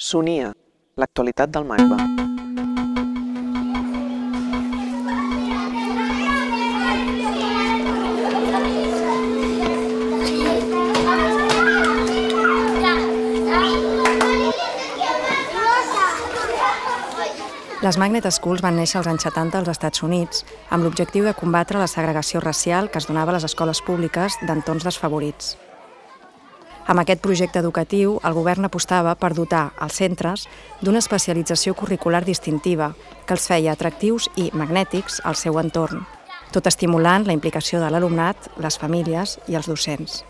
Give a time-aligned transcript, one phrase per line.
[0.00, 0.46] Sonia,
[0.96, 1.96] l'actualitat del MACBA.
[17.80, 21.76] Les Magnet Schools van néixer als anys 70 als Estats Units amb l'objectiu de combatre
[21.76, 25.58] la segregació racial que es donava a les escoles públiques d'entorns desfavorits.
[26.90, 30.48] Amb aquest projecte educatiu, el govern apostava per dotar els centres
[30.80, 32.88] d'una especialització curricular distintiva
[33.26, 36.02] que els feia atractius i magnètics al seu entorn,
[36.50, 40.24] tot estimulant la implicació de l'alumnat, les famílies i els docents.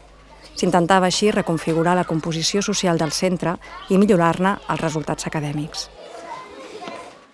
[0.52, 3.56] S'intentava així reconfigurar la composició social del centre
[3.88, 5.88] i millorar-ne els resultats acadèmics.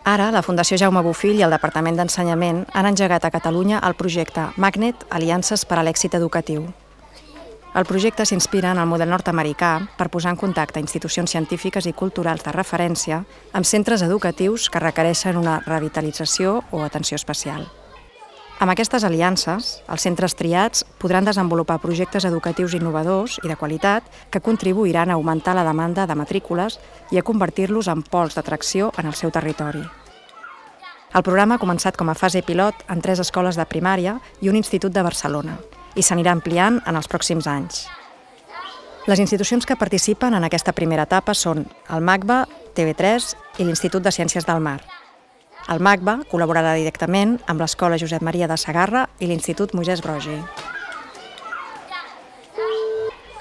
[0.06, 4.52] Ara, la Fundació Jaume Bofill i el Departament d'Ensenyament han engegat a Catalunya el projecte
[4.54, 6.68] Magnet Aliances per a l'èxit educatiu.
[7.76, 12.40] El projecte s'inspira en el model nord-americà per posar en contacte institucions científiques i culturals
[12.46, 13.18] de referència
[13.52, 17.68] amb centres educatius que requereixen una revitalització o atenció especial.
[18.64, 24.40] Amb aquestes aliances, els centres triats podran desenvolupar projectes educatius innovadors i de qualitat que
[24.40, 26.80] contribuiran a augmentar la demanda de matrícules
[27.12, 29.84] i a convertir-los en pols d'atracció en el seu territori.
[31.12, 34.56] El programa ha començat com a fase pilot en tres escoles de primària i un
[34.56, 35.60] institut de Barcelona
[35.96, 37.86] i s'anirà ampliant en els pròxims anys.
[39.06, 42.44] Les institucions que participen en aquesta primera etapa són el MACBA,
[42.76, 44.80] TV3 i l'Institut de Ciències del Mar,
[45.66, 50.36] el MACBA col·laborarà directament amb l'Escola Josep Maria de Sagarra i l'Institut Moisès Brogi.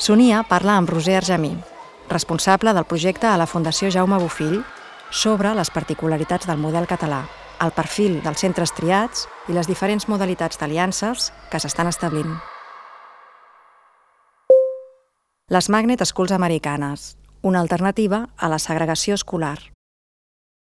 [0.01, 1.53] Sonia parla amb Roser Argemí,
[2.09, 4.63] responsable del projecte a la Fundació Jaume Bofill,
[5.11, 7.21] sobre les particularitats del model català,
[7.61, 12.35] el perfil dels centres triats i les diferents modalitats d'aliances que s'estan establint.
[15.53, 19.59] Les Magnet Schools Americanes, una alternativa a la segregació escolar.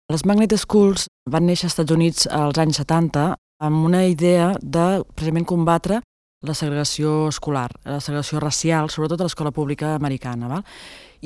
[0.08, 5.02] Les Magnet Schools van néixer als Estats Units als anys 70 amb una idea de
[5.14, 5.98] precisament combatre
[6.47, 10.47] la segregació escolar, la segregació racial, sobretot a l'escola pública americana.
[10.47, 10.63] Val?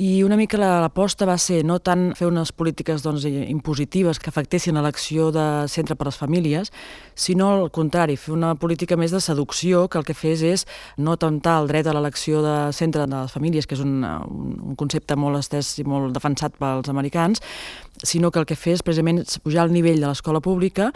[0.01, 4.73] I una mica l'aposta va ser no tant fer unes polítiques doncs, impositives que afectessin
[4.73, 6.71] l'elecció de centre per a les famílies,
[7.13, 10.65] sinó al contrari, fer una política més de seducció que el que fes és
[10.97, 14.73] no tentar el dret a l'elecció de centre de les famílies, que és un, un
[14.81, 17.45] concepte molt estès i molt defensat pels americans,
[18.01, 20.89] sinó que el que fes precisament pujar el nivell de l'escola pública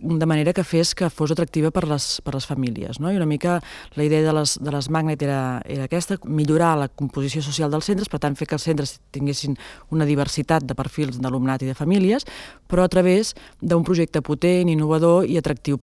[0.00, 3.00] de manera que fes que fos atractiva per les, per les famílies.
[3.00, 3.10] No?
[3.10, 3.58] I una mica
[3.96, 7.90] la idea de les, de les Magnet era, era aquesta, millorar la composició social dels
[7.90, 9.58] centres, per tant fer que els centres tinguessin
[9.90, 12.26] una diversitat de perfils d'alumnat i de famílies,
[12.68, 15.82] però a través d'un projecte potent, innovador i atractiu.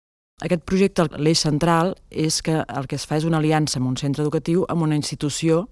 [0.44, 3.94] Aquest projecte, l'eix central, és que el que es fa és una aliança amb un
[3.96, 5.62] centre educatiu amb una institució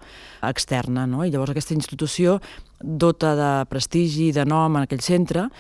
[0.41, 1.21] externa, no?
[1.21, 2.39] i llavors aquesta institució
[2.81, 5.51] dota de prestigi, de nom en aquell centre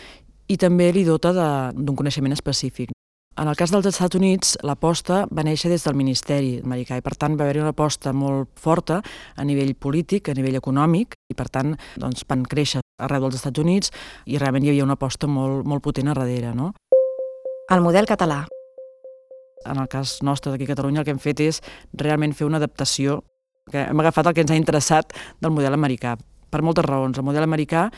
[0.48, 1.32] i també li dota
[1.72, 2.92] d'un coneixement específic.
[3.34, 7.16] En el cas dels Estats Units, l'aposta va néixer des del Ministeri americà i, per
[7.18, 9.00] tant, va haver-hi una aposta molt forta
[9.34, 13.58] a nivell polític, a nivell econòmic, i, per tant, doncs, van créixer arreu dels Estats
[13.58, 13.90] Units
[14.30, 16.54] i realment hi havia una aposta molt, molt potent a darrere.
[16.54, 16.70] No?
[17.74, 18.44] El model català.
[19.66, 21.62] En el cas nostre d'aquí a Catalunya el que hem fet és
[21.98, 23.22] realment fer una adaptació
[23.72, 26.14] que hem agafat el que ens ha interessat del model americà,
[26.52, 27.18] per moltes raons.
[27.18, 27.88] El model americà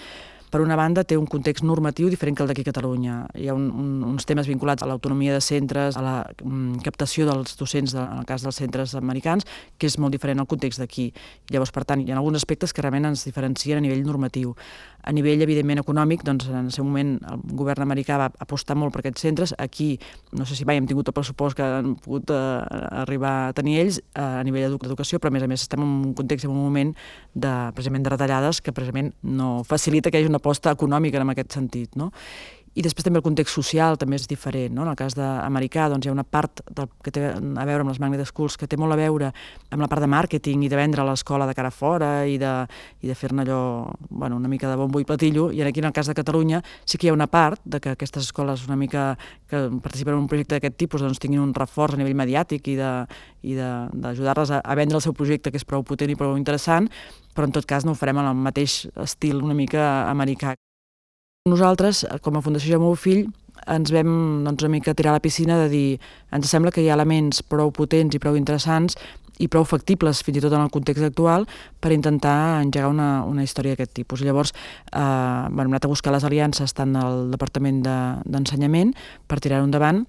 [0.51, 3.17] per una banda, té un context normatiu diferent que el d'aquí a Catalunya.
[3.35, 7.27] Hi ha un, un, uns temes vinculats a l'autonomia de centres, a la um, captació
[7.29, 9.47] dels docents, de, en el cas dels centres americans,
[9.79, 11.11] que és molt diferent al context d'aquí.
[11.53, 14.55] Llavors, per tant, hi ha alguns aspectes que realment ens diferencien a nivell normatiu.
[15.07, 18.95] A nivell, evidentment, econòmic, doncs, en el seu moment el govern americà va apostar molt
[18.95, 19.55] per aquests centres.
[19.63, 19.93] Aquí,
[20.35, 22.41] no sé si mai hem tingut el pressupost que han pogut eh,
[23.05, 25.93] arribar a tenir ells eh, a nivell d'educació, però a més a més estem en
[26.11, 26.91] un context, en un moment
[27.35, 31.33] de, precisament de retallades que precisament no facilita que hi hagi una aposta econòmica en
[31.35, 31.97] aquest sentit.
[31.97, 32.13] No?
[32.77, 34.75] I després també el context social també és diferent.
[34.77, 34.85] No?
[34.85, 37.89] En el cas d'americà doncs, hi ha una part del, que té a veure amb
[37.89, 39.31] les Magnet Schools que té molt a veure
[39.73, 42.53] amb la part de màrqueting i de vendre l'escola de cara fora i de,
[43.01, 43.61] i de fer-ne allò
[44.11, 45.49] bueno, una mica de bombo i platillo.
[45.57, 47.95] I aquí en el cas de Catalunya sí que hi ha una part de que
[47.97, 49.17] aquestes escoles una mica
[49.49, 52.77] que participen en un projecte d'aquest tipus doncs, tinguin un reforç a nivell mediàtic i
[52.77, 56.91] d'ajudar-les a, a vendre el seu projecte que és prou potent i prou interessant,
[57.33, 60.57] però en tot cas no ho farem en el mateix estil una mica americà.
[61.47, 63.29] Nosaltres, com a Fundació Jaume Fill,
[63.71, 64.09] ens vam
[64.45, 66.01] doncs, una mica tirar a la piscina de dir
[66.35, 68.99] ens sembla que hi ha elements prou potents i prou interessants
[69.39, 71.45] i prou factibles, fins i tot en el context actual,
[71.79, 74.23] per intentar engegar una, una història d'aquest tipus.
[74.23, 79.09] I llavors eh, bueno, hem anat a buscar les aliances tant del Departament d'Ensenyament de,
[79.29, 80.07] per tirar-ho endavant,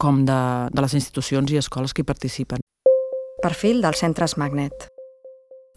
[0.00, 0.42] com de,
[0.72, 2.64] de les institucions i escoles que hi participen.
[3.44, 4.88] Perfil dels centres Magnet.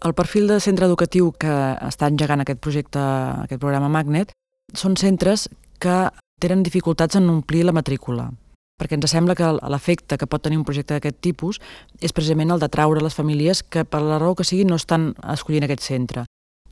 [0.04, 1.52] El perfil de centre educatiu que
[1.86, 3.04] està engegant aquest projecte,
[3.44, 4.32] aquest programa Magnet,
[4.72, 6.08] són centres que
[6.40, 8.30] tenen dificultats en omplir la matrícula
[8.80, 11.60] perquè ens sembla que l'efecte que pot tenir un projecte d'aquest tipus
[12.02, 15.66] és precisament el d'atraure les famílies que per la raó que sigui no estan escollint
[15.66, 16.24] aquest centre.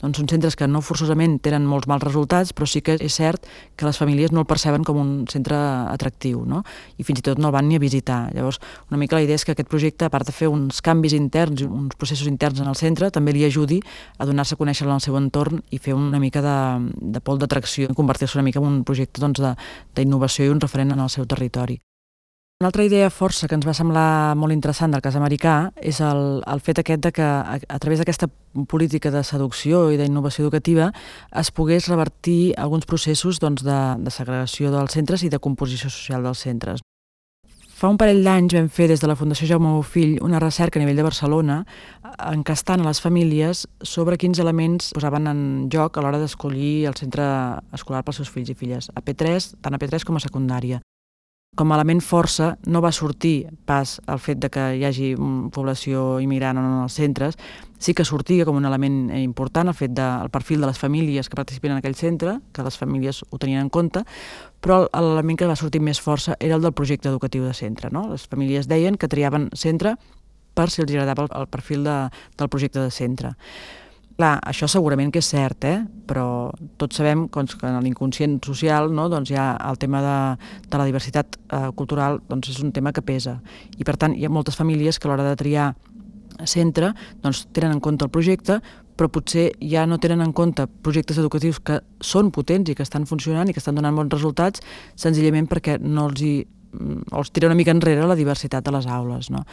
[0.03, 3.45] Doncs són centres que no forçosament tenen molts mals resultats, però sí que és cert
[3.79, 6.59] que les famílies no el perceben com un centre atractiu, no?
[6.99, 8.27] i fins i tot no el van ni a visitar.
[8.35, 8.59] Llavors,
[8.91, 11.63] una mica la idea és que aquest projecte, a part de fer uns canvis interns,
[11.63, 13.79] uns processos interns en el centre, també li ajudi
[14.19, 16.57] a donar-se a conèixer en el seu entorn i fer una mica de,
[17.15, 19.39] de pol d'atracció, convertir-se una mica en un projecte doncs,
[19.95, 21.79] d'innovació i un referent en el seu territori.
[22.63, 26.37] Una altra idea força que ens va semblar molt interessant del cas americà és el,
[26.47, 28.29] el fet aquest de que a, a través d'aquesta
[28.71, 30.85] política de seducció i d'innovació educativa
[31.41, 36.23] es pogués revertir alguns processos doncs, de, de segregació dels centres i de composició social
[36.23, 36.79] dels centres.
[37.75, 40.85] Fa un parell d'anys vam fer des de la Fundació Jaume Bofill una recerca a
[40.85, 41.59] nivell de Barcelona
[42.29, 47.27] encastant a les famílies sobre quins elements posaven en joc a l'hora d'escollir el centre
[47.75, 50.79] escolar pels seus fills i filles, a P3, tant a P3 com a secundària
[51.55, 55.11] com a element força no va sortir pas el fet de que hi hagi
[55.53, 57.37] població immigrant en els centres,
[57.77, 61.37] sí que sortia com un element important el fet del perfil de les famílies que
[61.37, 64.05] participen en aquell centre, que les famílies ho tenien en compte,
[64.63, 67.91] però l'element que va sortir més força era el del projecte educatiu de centre.
[67.91, 68.07] No?
[68.09, 69.97] Les famílies deien que triaven centre
[70.53, 71.97] per si els agradava el perfil de,
[72.37, 73.33] del projecte de centre.
[74.13, 75.79] Clar, això segurament que és cert, eh?
[76.05, 80.17] però tots sabem doncs, que en l'inconscient social no, doncs hi ha el tema de,
[80.69, 83.39] de la diversitat eh, cultural doncs és un tema que pesa.
[83.79, 85.71] I per tant hi ha moltes famílies que a l'hora de triar
[86.45, 86.93] centre
[87.23, 88.59] doncs, tenen en compte el projecte,
[88.93, 93.07] però potser ja no tenen en compte projectes educatius que són potents i que estan
[93.09, 94.61] funcionant i que estan donant bons resultats,
[94.93, 96.35] senzillament perquè no els hi
[96.73, 99.29] mm, els tira una mica enrere la diversitat de les aules.
[99.31, 99.45] No?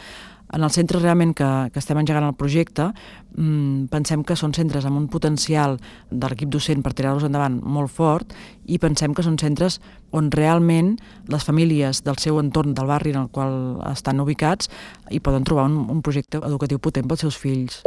[0.51, 2.89] En els centres realment que, que estem engegant el projecte,
[3.37, 5.77] mmm, pensem que són centres amb un potencial
[6.09, 8.35] de l'equip docent per tirar-los endavant molt fort
[8.67, 9.79] i pensem que són centres
[10.11, 10.97] on realment
[11.31, 14.67] les famílies del seu entorn, del barri en el qual estan ubicats,
[15.09, 17.81] hi poden trobar un, un projecte educatiu potent pels seus fills.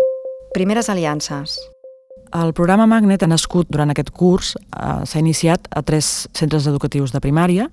[0.54, 1.58] Primeres aliances.
[2.34, 7.12] El programa Magnet ha nascut durant aquest curs, eh, s'ha iniciat a tres centres educatius
[7.14, 7.68] de primària,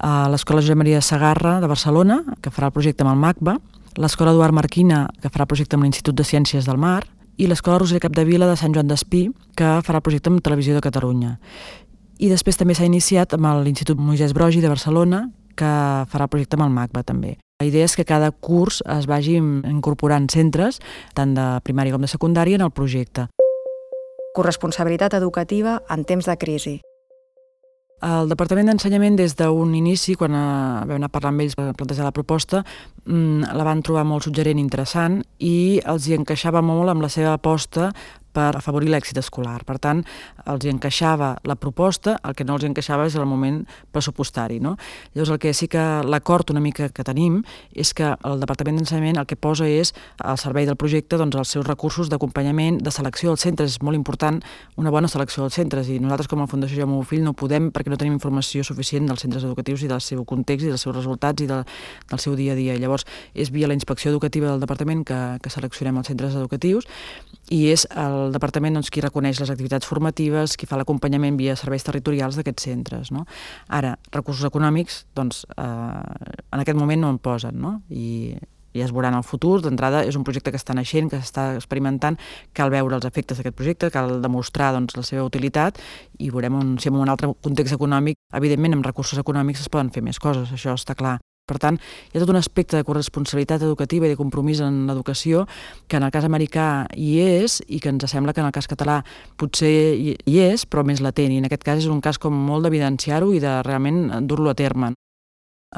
[0.00, 3.56] a l'Escola Josep Maria Sagarra de Barcelona, que farà el projecte amb el MACBA,
[4.00, 7.04] l'Escola Eduard Marquina, que farà projecte amb l'Institut de Ciències del Mar,
[7.36, 11.36] i l'Escola Roser Capdevila de Sant Joan d'Espí, que farà projecte amb Televisió de Catalunya.
[12.20, 15.70] I després també s'ha iniciat amb l'Institut Moisès Brogi de Barcelona, que
[16.12, 17.36] farà projecte amb el MACBA també.
[17.60, 20.80] La idea és que cada curs es vagi incorporant centres,
[21.12, 23.28] tant de primària com de secundària, en el projecte.
[24.36, 26.80] Corresponsabilitat educativa en temps de crisi.
[28.00, 30.44] El Departament d'Ensenyament, des d'un inici, quan eh,
[30.88, 32.62] vam anar a parlar amb ells per plantejar la proposta,
[33.04, 37.12] mm, la van trobar molt suggerent i interessant i els hi encaixava molt amb la
[37.12, 37.90] seva aposta
[38.32, 39.60] per afavorir l'èxit escolar.
[39.66, 40.02] Per tant,
[40.46, 43.62] els hi encaixava la proposta, el que no els encaixava és el moment
[43.92, 44.60] pressupostari.
[44.60, 44.76] No?
[45.14, 47.40] Llavors, el que sí que l'acord una mica que tenim
[47.74, 51.54] és que el Departament d'Ensenyament el que posa és al servei del projecte doncs, els
[51.56, 53.76] seus recursos d'acompanyament, de selecció dels centres.
[53.76, 54.40] És molt important
[54.80, 57.92] una bona selecció dels centres i nosaltres com a Fundació Jaume Bofill no podem perquè
[57.92, 61.42] no tenim informació suficient dels centres educatius i del seu context i dels seus resultats
[61.42, 61.62] i de,
[62.10, 62.78] del seu dia a dia.
[62.80, 66.88] Llavors, és via la inspecció educativa del Departament que, que seleccionem els centres educatius
[67.50, 71.56] i és el el departament doncs, qui reconeix les activitats formatives, qui fa l'acompanyament via
[71.58, 73.10] serveis territorials d'aquests centres.
[73.14, 73.26] No?
[73.68, 77.80] Ara, recursos econòmics, doncs, eh, en aquest moment no en posen, no?
[77.90, 78.36] I,
[78.72, 79.58] i es veurà en el futur.
[79.64, 82.18] D'entrada, és un projecte que està naixent, que s'està experimentant,
[82.56, 85.80] cal veure els efectes d'aquest projecte, cal demostrar doncs, la seva utilitat
[86.18, 89.90] i veurem un, si en un altre context econòmic, evidentment, amb recursos econòmics es poden
[89.94, 91.18] fer més coses, això està clar.
[91.50, 95.46] Per tant, hi ha tot un aspecte de corresponsabilitat educativa i de compromís en l'educació
[95.90, 98.70] que en el cas americà hi és i que ens sembla que en el cas
[98.70, 99.00] català
[99.40, 101.34] potser hi és, però més latent.
[101.34, 104.58] I en aquest cas és un cas com molt d'evidenciar-ho i de realment dur-lo a
[104.58, 104.94] terme.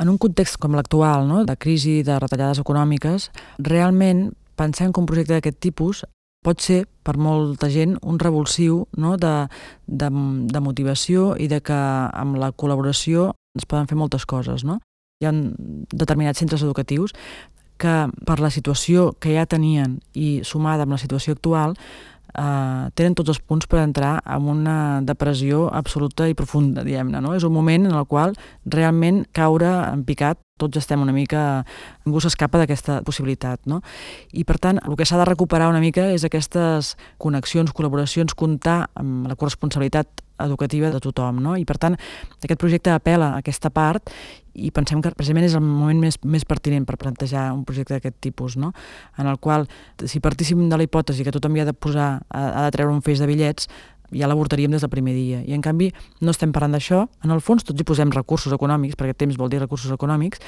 [0.00, 1.42] En un context com l'actual, no?
[1.44, 3.28] de crisi, de retallades econòmiques,
[3.60, 6.04] realment pensem que un projecte d'aquest tipus
[6.42, 9.16] pot ser per molta gent un revulsiu no?
[9.16, 9.34] de,
[9.86, 10.08] de,
[10.52, 14.64] de motivació i de que amb la col·laboració es poden fer moltes coses.
[14.64, 14.80] No?
[15.22, 15.34] Hi ha
[15.94, 17.14] determinats centres educatius
[17.82, 17.94] que
[18.26, 23.32] per la situació que ja tenien i sumada amb la situació actual eh, tenen tots
[23.34, 24.76] els punts per entrar en una
[25.06, 27.22] depressió absoluta i profunda, diguem-ne.
[27.24, 27.34] No?
[27.36, 28.36] És un moment en el qual
[28.66, 31.62] realment caure en picat tots estem una mica...
[32.06, 33.82] Ningú s'escapa d'aquesta possibilitat, no?
[34.32, 38.84] I, per tant, el que s'ha de recuperar una mica és aquestes connexions, col·laboracions, comptar
[38.98, 41.54] amb la corresponsabilitat educativa de tothom, no?
[41.58, 41.98] I, per tant,
[42.42, 44.10] aquest projecte apela a aquesta part
[44.52, 48.18] i pensem que precisament és el moment més, més pertinent per plantejar un projecte d'aquest
[48.20, 48.72] tipus, no?
[49.18, 49.64] en el qual,
[50.04, 52.92] si partíssim de la hipòtesi que tothom hi ha de posar, ha, ha de treure
[52.92, 53.70] un feix de bitllets,
[54.12, 55.42] ja l'avortaríem des del primer dia.
[55.42, 55.90] I en canvi
[56.20, 59.50] no estem parlant d'això, en el fons tots hi posem recursos econòmics, perquè temps vol
[59.52, 60.42] dir recursos econòmics,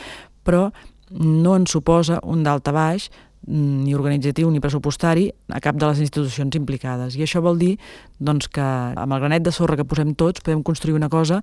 [0.44, 0.68] però
[1.10, 3.10] no ens suposa un dalt a baix
[3.46, 7.16] ni organitzatiu ni pressupostari a cap de les institucions implicades.
[7.16, 7.74] I això vol dir
[8.18, 11.42] doncs, que amb el granet de sorra que posem tots podem construir una cosa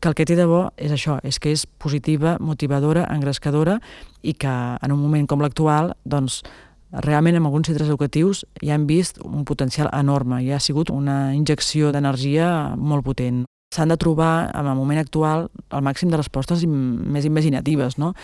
[0.00, 3.78] que el que té de bo és això, és que és positiva, motivadora, engrescadora
[4.22, 6.40] i que en un moment com l'actual, doncs,
[6.92, 11.34] realment en alguns centres educatius ja hem vist un potencial enorme i ha sigut una
[11.34, 16.64] injecció d'energia molt potent s'han de trobar en el moment actual el màxim de respostes
[16.66, 17.98] més imaginatives.
[18.02, 18.14] No?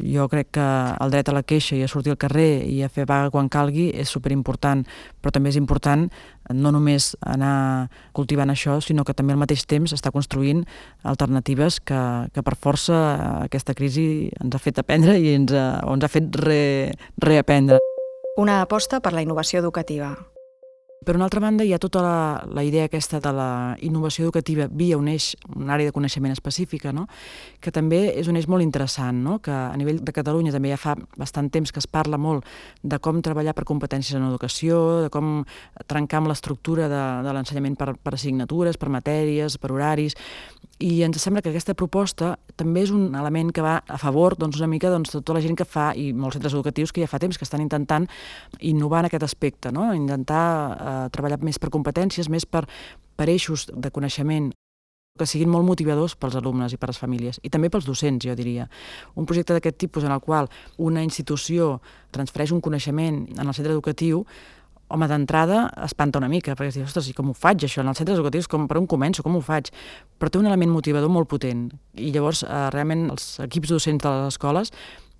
[0.00, 2.88] Jo crec que el dret a la queixa i a sortir al carrer i a
[2.88, 4.86] fer vaga quan calgui és superimportant,
[5.20, 6.08] però també és important
[6.50, 10.64] no només anar cultivant això, sinó que també al mateix temps està construint
[11.02, 12.00] alternatives que,
[12.32, 12.98] que per força
[13.44, 16.62] aquesta crisi ens ha fet aprendre i ens ha, o ens ha fet re,
[17.20, 17.78] reaprendre.
[18.36, 20.08] Una aposta per la innovació educativa.
[21.04, 22.18] Per una altra banda, hi ha tota la,
[22.48, 23.48] la idea aquesta de la
[23.84, 27.06] innovació educativa via un eix, una àrea de coneixement específica, no?
[27.60, 29.38] que també és un eix molt interessant, no?
[29.44, 32.48] que a nivell de Catalunya també ja fa bastant temps que es parla molt
[32.82, 35.42] de com treballar per competències en educació, de com
[35.90, 40.16] trencar amb l'estructura de, de l'ensenyament per, per assignatures, per matèries, per horaris,
[40.82, 44.58] i ens sembla que aquesta proposta també és un element que va a favor doncs,
[44.58, 47.10] una mica doncs, de tota la gent que fa, i molts centres educatius que ja
[47.10, 48.08] fa temps que estan intentant
[48.60, 49.86] innovar en aquest aspecte, no?
[49.94, 50.44] intentar
[50.74, 52.64] eh, treballar més per competències, més per,
[53.16, 54.52] per eixos de coneixement
[55.14, 58.34] que siguin molt motivadors pels alumnes i per les famílies, i també pels docents, jo
[58.34, 58.66] diria.
[59.14, 60.50] Un projecte d'aquest tipus en el qual
[60.82, 61.76] una institució
[62.10, 64.24] transfereix un coneixement en el centre educatiu
[64.88, 67.82] home, d'entrada espanta una mica, perquè es diu, ostres, i com ho faig això?
[67.82, 69.70] En els centres educatius, com, per on començo, com ho faig?
[70.18, 71.68] Però té un element motivador molt potent.
[71.94, 74.74] I llavors, eh, realment, els equips docents de les escoles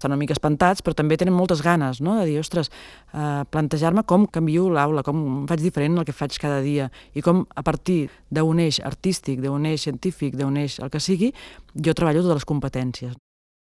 [0.04, 2.70] estan una mica espantats, però també tenen moltes ganes, no?, de dir, ostres,
[3.14, 7.46] eh, plantejar-me com canvio l'aula, com faig diferent el que faig cada dia, i com
[7.56, 11.32] a partir d'un eix artístic, d'un eix científic, d'un eix el que sigui,
[11.74, 13.16] jo treballo totes les competències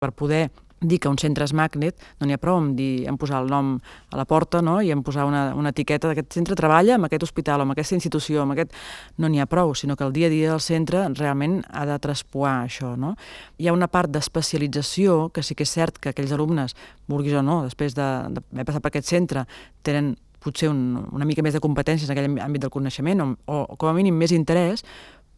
[0.02, 0.50] per poder
[0.88, 3.50] dir que un centre és magnet, no n'hi ha prou en, dir, en posar el
[3.52, 3.76] nom
[4.12, 4.78] a la porta no?
[4.82, 7.98] i en posar una, una etiqueta d'aquest centre treballa amb aquest hospital o amb aquesta
[7.98, 8.76] institució, amb aquest...
[9.18, 11.98] no n'hi ha prou, sinó que el dia a dia del centre realment ha de
[12.02, 12.96] traspoar això.
[13.00, 13.16] No?
[13.58, 16.76] Hi ha una part d'especialització que sí que és cert que aquells alumnes,
[17.12, 19.46] vulguis o no, després d'haver de, passat per aquest centre,
[19.86, 20.16] tenen
[20.46, 20.82] potser un,
[21.16, 24.18] una mica més de competències en aquell àmbit del coneixement o, o com a mínim
[24.20, 24.86] més interès,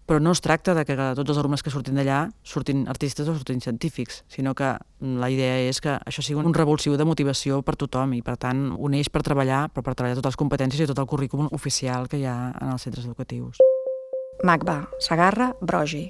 [0.08, 3.36] però no es tracta de que tots els alumnes que surtin d'allà surtin artistes o
[3.36, 7.76] surtin científics, sinó que la idea és que això sigui un revulsiu de motivació per
[7.76, 10.88] tothom i, per tant, un eix per treballar, però per treballar totes les competències i
[10.88, 13.60] tot el currículum oficial que hi ha en els centres educatius.
[14.48, 16.08] MACBA, Sagarra, Brogi.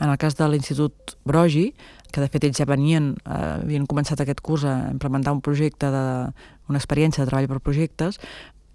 [0.00, 1.70] En el cas de l'Institut Brogi,
[2.12, 5.88] que de fet ells ja venien, eh, havien començat aquest curs a implementar un projecte
[5.92, 6.04] de,
[6.68, 8.20] una experiència de treball per projectes,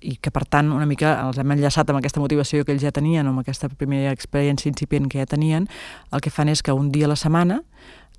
[0.01, 2.93] i que per tant una mica els hem enllaçat amb aquesta motivació que ells ja
[2.96, 5.67] tenien amb aquesta primera experiència incipient que ja tenien,
[6.12, 7.62] el que fan és que un dia a la setmana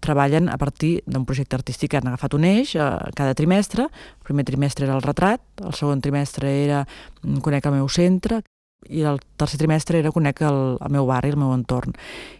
[0.03, 3.87] treballen a partir d'un projecte artístic que han agafat un eix eh, cada trimestre.
[3.87, 6.83] El primer trimestre era el retrat, el segon trimestre era
[7.23, 8.43] mm, conec el meu centre
[8.91, 11.95] i el tercer trimestre era conec el, el meu barri, el meu entorn.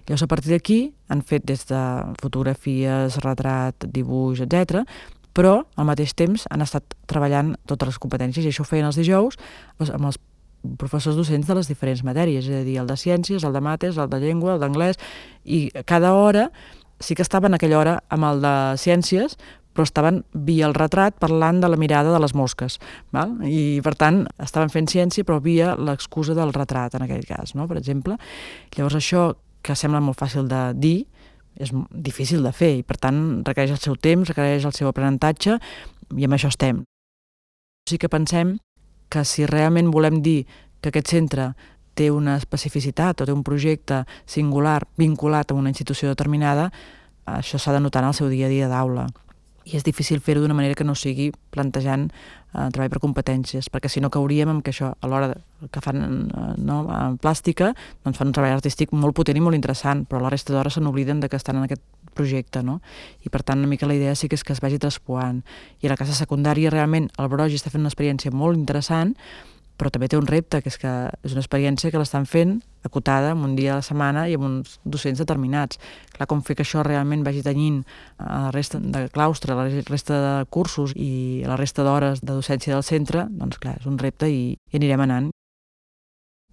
[0.09, 1.83] Llavors, a partir d'aquí, han fet des de
[2.19, 4.83] fotografies, retrat, dibuix, etc
[5.37, 8.99] però al mateix temps han estat treballant totes les competències i això ho feien els
[9.01, 9.39] dijous
[9.79, 10.21] doncs, amb els
[10.79, 13.99] professors docents de les diferents matèries, és a dir, el de ciències, el de mates,
[13.99, 15.01] el de llengua, el d'anglès,
[15.45, 16.51] i cada hora
[17.03, 19.35] sí que estaven aquella hora amb el de ciències,
[19.73, 22.79] però estaven via el retrat parlant de la mirada de les mosques.
[23.11, 23.39] Val?
[23.49, 27.67] I, per tant, estaven fent ciència, però via l'excusa del retrat, en aquell cas, no?
[27.67, 28.19] per exemple.
[28.77, 29.31] Llavors, això,
[29.65, 30.99] que sembla molt fàcil de dir,
[31.57, 35.59] és difícil de fer i per tant requereix el seu temps, requereix el seu aprenentatge
[36.17, 36.85] i amb això estem.
[37.89, 38.57] Sí que pensem
[39.13, 40.47] que si realment volem dir
[40.81, 41.53] que aquest centre
[41.95, 46.71] té una especificitat o té un projecte singular vinculat a una institució determinada,
[47.29, 49.11] això s'ha de notar en el seu dia a dia d'aula
[49.65, 52.11] i és difícil fer-ho d'una manera que no sigui plantejant
[52.53, 55.33] eh, treball per competències, perquè si no cauríem amb que això, a l'hora
[55.71, 57.73] que fan eh, no, en plàstica,
[58.05, 60.85] doncs fan un treball artístic molt potent i molt interessant, però la resta d'hores se
[60.85, 61.83] n'obliden de que estan en aquest
[62.15, 62.81] projecte, no?
[63.25, 65.41] I per tant, una mica la idea sí que és que es vagi traspoant.
[65.81, 69.17] I a la casa secundària, realment, el Brogi està fent una experiència molt interessant,
[69.83, 70.91] però també té un repte, que és que
[71.27, 74.47] és una experiència que l'estan fent acotada en un dia a la setmana i amb
[74.47, 75.81] uns docents determinats.
[76.15, 77.81] Clar, com fer que això realment vagi tenyint
[78.23, 82.23] a la resta de claustre, a la resta de cursos i a la resta d'hores
[82.23, 85.31] de docència del centre, doncs clar, és un repte i, i anirem anant.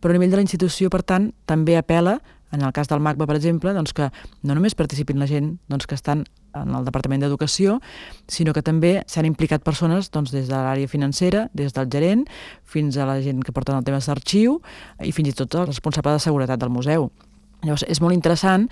[0.01, 2.17] Però a nivell de la institució, per tant, també apela
[2.51, 4.09] en el cas del MACBA, per exemple, doncs que
[4.43, 6.25] no només participin la gent doncs, que estan
[6.57, 7.77] en el Departament d'Educació,
[8.27, 12.25] sinó que també s'han implicat persones doncs, des de l'àrea financera, des del gerent,
[12.63, 14.59] fins a la gent que porten el tema d'arxiu
[15.05, 17.11] i fins i tot el responsable de seguretat del museu.
[17.61, 18.69] Llavors, és molt interessant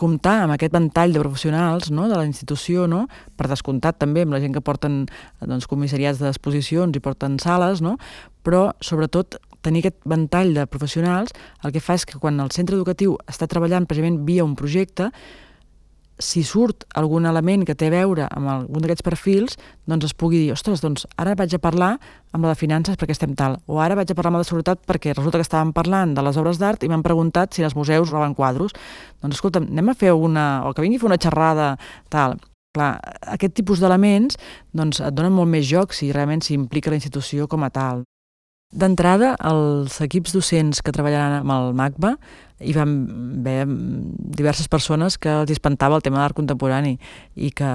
[0.00, 3.04] comptar amb aquest ventall de professionals no, de la institució, no,
[3.38, 5.04] per descomptat també amb la gent que porten
[5.44, 7.94] doncs, comissariats d'exposicions i porten sales, no,
[8.42, 11.32] però sobretot tenir aquest ventall de professionals
[11.64, 15.10] el que fa és que quan el centre educatiu està treballant precisament via un projecte,
[16.18, 19.56] si surt algun element que té a veure amb algun d'aquests perfils,
[19.90, 21.90] doncs es pugui dir, ostres, doncs ara vaig a parlar
[22.32, 24.50] amb la de finances perquè estem tal, o ara vaig a parlar amb la de
[24.50, 27.74] seguretat perquè resulta que estàvem parlant de les obres d'art i m'han preguntat si els
[27.74, 28.74] museus roben quadros.
[29.22, 31.74] Doncs escolta, anem a fer una, o que vingui a fer una xerrada,
[32.14, 32.38] tal.
[32.74, 32.94] Clar,
[33.34, 34.38] aquest tipus d'elements
[34.74, 38.02] doncs, et donen molt més joc si realment s'implica la institució com a tal.
[38.74, 42.10] D'entrada, els equips docents que treballaran amb el MACBA
[42.64, 42.94] hi van
[43.38, 43.66] haver
[44.34, 46.96] diverses persones que els espantava el tema de l'art contemporani
[47.36, 47.68] i que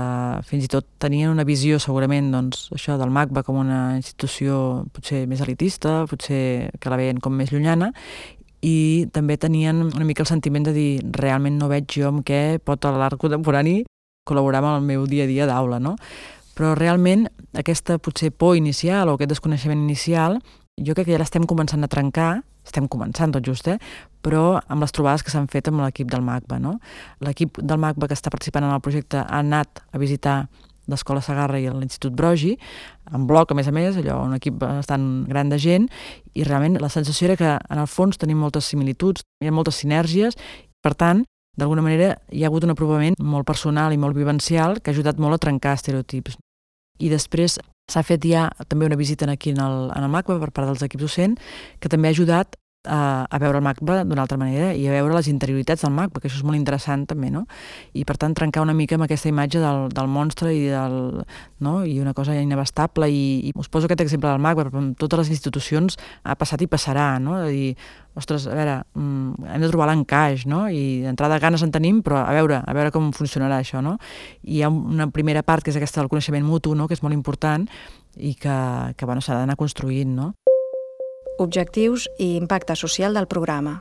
[0.50, 5.24] fins i tot tenien una visió segurament doncs, això del MACBA com una institució potser
[5.32, 7.94] més elitista, potser que la veien com més llunyana
[8.60, 12.60] i també tenien una mica el sentiment de dir realment no veig jo amb què
[12.60, 13.86] pot l'art contemporani
[14.28, 15.96] col·laborar amb el meu dia a dia d'aula, no?
[16.60, 20.42] Però realment aquesta potser por inicial o aquest desconeixement inicial
[20.86, 23.78] jo crec que ja l'estem començant a trencar, estem començant tot just, eh?
[24.22, 26.60] però amb les trobades que s'han fet amb l'equip del MACBA.
[26.62, 26.78] No?
[27.26, 30.44] L'equip del MACBA que està participant en el projecte ha anat a visitar
[30.90, 32.56] l'Escola Sagarra i l'Institut Brogi,
[33.14, 35.86] en bloc, a més a més, allò, un equip bastant gran de gent,
[36.34, 39.82] i realment la sensació era que en el fons tenim moltes similituds, hi ha moltes
[39.84, 40.38] sinergies,
[40.82, 41.24] per tant,
[41.60, 45.20] d'alguna manera hi ha hagut un aprovament molt personal i molt vivencial que ha ajudat
[45.20, 46.40] molt a trencar estereotips.
[47.00, 47.60] I després
[47.90, 50.86] S'ha fet ja també una visita aquí en el, en el MACBA per part dels
[50.86, 54.86] equips docents, que també ha ajudat a, a veure el MACBA d'una altra manera i
[54.88, 57.44] a veure les interioritats del MACBA, que això és molt interessant també, no?
[57.92, 61.26] I per tant trencar una mica amb aquesta imatge del, del monstre i, del,
[61.60, 61.74] no?
[61.84, 65.26] i una cosa inabastable i, i us poso aquest exemple del MACBA, però amb totes
[65.26, 67.36] les institucions ha passat i passarà, no?
[67.44, 67.76] De dir,
[68.16, 70.66] ostres, a veure, mm, hem de trobar l'encaix, no?
[70.72, 73.98] I d'entrada ganes en tenim, però a veure, a veure com funcionarà això, no?
[74.44, 76.88] I hi ha una primera part que és aquesta del coneixement mutu, no?
[76.88, 77.68] Que és molt important
[78.16, 78.60] i que,
[78.96, 80.34] que bueno, s'ha d'anar construint, no?
[81.40, 83.80] Objectius i impacte social del programa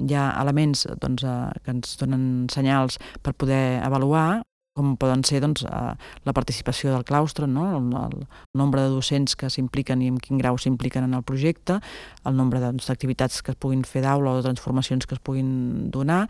[0.00, 5.42] hi ha elements doncs, eh, que ens donen senyals per poder avaluar com poden ser
[5.44, 5.92] doncs, eh,
[6.24, 7.66] la participació del claustre, no?
[7.76, 11.76] el, el nombre de docents que s'impliquen i en quin grau s'impliquen en el projecte,
[12.24, 15.20] el nombre doncs, d'activitats doncs, que es puguin fer d'aula o de transformacions que es
[15.20, 16.22] puguin donar,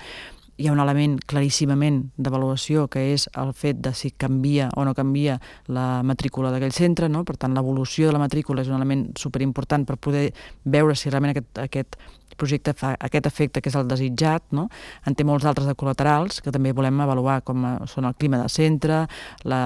[0.62, 4.94] hi ha un element claríssimament d'avaluació que és el fet de si canvia o no
[4.94, 7.24] canvia la matrícula d'aquell centre, no?
[7.26, 10.28] per tant l'evolució de la matrícula és un element superimportant per poder
[10.62, 11.98] veure si realment aquest, aquest
[12.42, 14.66] projecte fa aquest efecte que és el desitjat, no?
[15.06, 18.50] en té molts altres de col·laterals que també volem avaluar com són el clima de
[18.52, 19.04] centre,
[19.48, 19.62] la,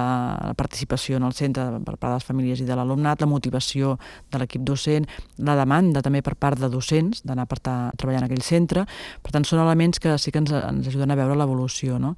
[0.57, 3.97] participació en el centre per part de les famílies i de l'alumnat, la motivació
[4.31, 5.07] de l'equip docent,
[5.49, 8.85] la demanda també per part de docents d'anar a treballar en aquell centre,
[9.23, 11.97] per tant són elements que sí que ens, ens ajuden a veure l'evolució.
[12.01, 12.15] No?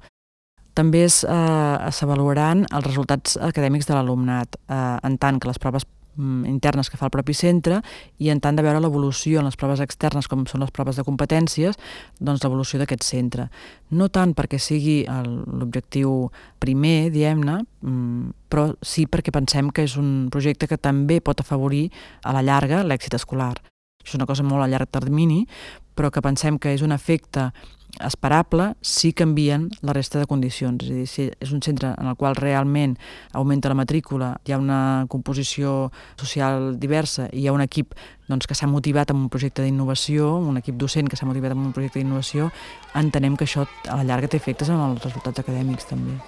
[0.80, 5.84] també s'avaluaran els resultats acadèmics de l'alumnat, eh, en tant que les proves
[6.18, 7.80] internes que fa el propi centre
[8.18, 11.04] i en tant de veure l'evolució en les proves externes com són les proves de
[11.06, 11.78] competències,
[12.18, 13.48] doncs l'evolució d'aquest centre.
[13.90, 20.28] No tant perquè sigui l'objectiu primer, diem-ne, mm, però sí perquè pensem que és un
[20.30, 21.90] projecte que també pot afavorir
[22.24, 23.56] a la llarga l'èxit escolar.
[24.04, 25.46] És una cosa molt a llarg termini,
[25.94, 27.50] però que pensem que és un efecte
[27.98, 30.84] esperable si canvien la resta de condicions.
[30.84, 32.96] És a dir, si és un centre en el qual realment
[33.32, 37.94] augmenta la matrícula, hi ha una composició social diversa i hi ha un equip
[38.30, 41.66] doncs, que s'ha motivat amb un projecte d'innovació, un equip docent que s'ha motivat amb
[41.66, 42.50] un projecte d'innovació,
[42.94, 46.18] entenem que això a la llarga té efectes en els resultats acadèmics també.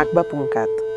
[0.00, 0.89] Magba Pungkat.